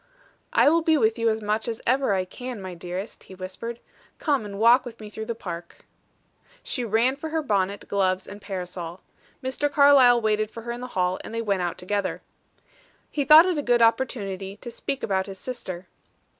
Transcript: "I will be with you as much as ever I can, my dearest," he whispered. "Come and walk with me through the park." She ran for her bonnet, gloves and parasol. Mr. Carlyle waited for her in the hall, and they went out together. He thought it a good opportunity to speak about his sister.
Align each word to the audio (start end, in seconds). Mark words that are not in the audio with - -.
"I 0.51 0.67
will 0.67 0.81
be 0.81 0.97
with 0.97 1.19
you 1.19 1.29
as 1.29 1.43
much 1.43 1.67
as 1.67 1.79
ever 1.85 2.13
I 2.15 2.25
can, 2.25 2.59
my 2.59 2.73
dearest," 2.73 3.25
he 3.25 3.35
whispered. 3.35 3.79
"Come 4.17 4.45
and 4.45 4.57
walk 4.57 4.83
with 4.83 4.99
me 4.99 5.11
through 5.11 5.27
the 5.27 5.35
park." 5.35 5.85
She 6.63 6.83
ran 6.83 7.15
for 7.15 7.29
her 7.29 7.43
bonnet, 7.43 7.87
gloves 7.87 8.25
and 8.27 8.41
parasol. 8.41 9.01
Mr. 9.43 9.71
Carlyle 9.71 10.19
waited 10.19 10.49
for 10.49 10.63
her 10.63 10.71
in 10.71 10.81
the 10.81 10.87
hall, 10.97 11.19
and 11.23 11.35
they 11.35 11.41
went 11.43 11.61
out 11.61 11.77
together. 11.77 12.23
He 13.11 13.23
thought 13.23 13.45
it 13.45 13.59
a 13.59 13.61
good 13.61 13.83
opportunity 13.83 14.57
to 14.57 14.71
speak 14.71 15.03
about 15.03 15.27
his 15.27 15.37
sister. 15.37 15.87